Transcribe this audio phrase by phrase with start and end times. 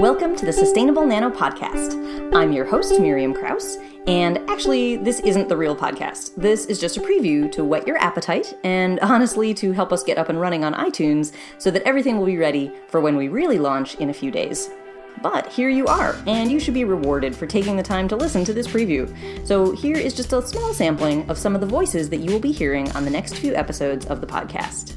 [0.00, 2.34] Welcome to the Sustainable Nano Podcast.
[2.34, 6.34] I'm your host, Miriam Krause, and actually, this isn't the real podcast.
[6.36, 10.16] This is just a preview to whet your appetite and honestly to help us get
[10.16, 13.58] up and running on iTunes so that everything will be ready for when we really
[13.58, 14.70] launch in a few days.
[15.20, 18.42] But here you are, and you should be rewarded for taking the time to listen
[18.46, 19.06] to this preview.
[19.46, 22.40] So, here is just a small sampling of some of the voices that you will
[22.40, 24.89] be hearing on the next few episodes of the podcast.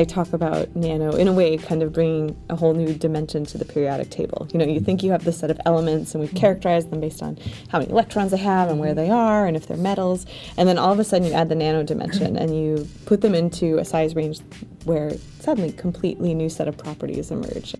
[0.00, 3.58] I talk about nano in a way, kind of bringing a whole new dimension to
[3.58, 4.48] the periodic table.
[4.50, 7.22] You know, you think you have this set of elements and we've characterized them based
[7.22, 7.36] on
[7.68, 10.24] how many electrons they have and where they are and if they're metals.
[10.56, 13.34] And then all of a sudden you add the nano dimension and you put them
[13.34, 14.40] into a size range
[14.84, 17.74] where suddenly completely new set of properties emerge.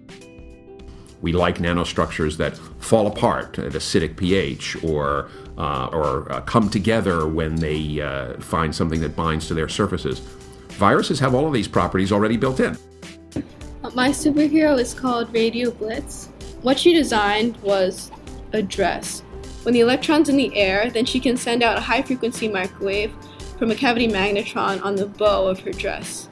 [1.22, 7.26] We like nanostructures that fall apart at acidic pH or, uh, or uh, come together
[7.26, 10.20] when they uh, find something that binds to their surfaces.
[10.80, 12.74] Viruses have all of these properties already built in.
[13.94, 16.30] My superhero is called Radio Blitz.
[16.62, 18.10] What she designed was
[18.54, 19.20] a dress.
[19.64, 23.12] When the electron's in the air, then she can send out a high frequency microwave
[23.58, 26.30] from a cavity magnetron on the bow of her dress.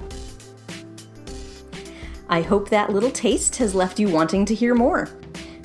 [2.31, 5.11] I hope that little taste has left you wanting to hear more.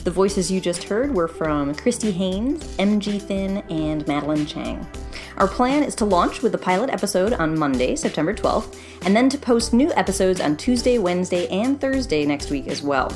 [0.03, 4.86] The voices you just heard were from Christy Haynes, MG Thin, and Madeline Chang.
[5.38, 9.30] Our plan is to launch with the pilot episode on Monday, September 12th, and then
[9.30, 13.12] to post new episodes on Tuesday, Wednesday, and Thursday next week as well.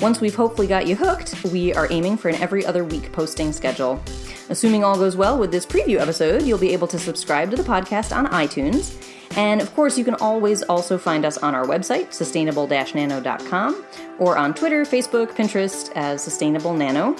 [0.00, 3.52] Once we've hopefully got you hooked, we are aiming for an every other week posting
[3.52, 4.02] schedule.
[4.50, 7.62] Assuming all goes well with this preview episode, you'll be able to subscribe to the
[7.62, 9.00] podcast on iTunes.
[9.36, 13.84] And of course, you can always also find us on our website, sustainable-nano.com,
[14.18, 17.16] or on Twitter, Facebook, Pinterest as Sustainable Nano.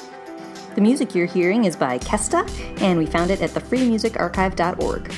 [0.75, 2.45] The music you're hearing is by Kesta,
[2.81, 5.13] and we found it at thefreemusicarchive.org.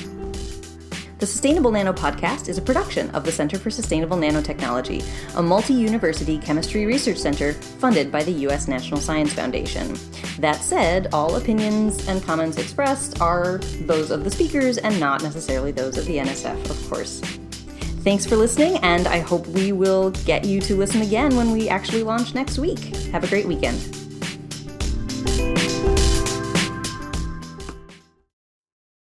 [1.17, 5.03] The Sustainable Nano Podcast is a production of the Center for Sustainable Nanotechnology,
[5.35, 8.67] a multi university chemistry research center funded by the U.S.
[8.67, 9.97] National Science Foundation.
[10.37, 15.71] That said, all opinions and comments expressed are those of the speakers and not necessarily
[15.71, 17.19] those of the NSF, of course.
[18.03, 21.67] Thanks for listening, and I hope we will get you to listen again when we
[21.67, 22.95] actually launch next week.
[23.07, 24.06] Have a great weekend.